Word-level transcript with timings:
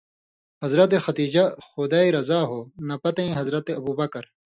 حضرت 0.63 0.91
خدیجہ 1.05 1.45
(خُدائے 1.67 2.09
رضا 2.17 2.39
ہو) 2.49 2.59
نہ 2.87 2.95
پتَیں 3.01 3.31
حضرت 3.39 3.65
ابوبکر، 3.79 4.23